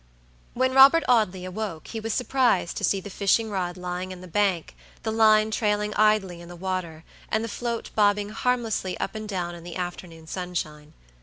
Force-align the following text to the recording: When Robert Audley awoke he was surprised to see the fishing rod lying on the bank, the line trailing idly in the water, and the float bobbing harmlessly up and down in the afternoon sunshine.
When 0.55 0.73
Robert 0.73 1.03
Audley 1.07 1.45
awoke 1.45 1.89
he 1.89 1.99
was 1.99 2.11
surprised 2.11 2.75
to 2.77 2.83
see 2.83 3.01
the 3.01 3.11
fishing 3.11 3.51
rod 3.51 3.77
lying 3.77 4.11
on 4.11 4.19
the 4.21 4.27
bank, 4.27 4.75
the 5.03 5.11
line 5.11 5.51
trailing 5.51 5.93
idly 5.93 6.41
in 6.41 6.49
the 6.49 6.55
water, 6.55 7.03
and 7.29 7.43
the 7.43 7.47
float 7.47 7.91
bobbing 7.93 8.29
harmlessly 8.29 8.99
up 8.99 9.13
and 9.13 9.29
down 9.29 9.53
in 9.53 9.63
the 9.63 9.75
afternoon 9.75 10.25
sunshine. 10.25 10.93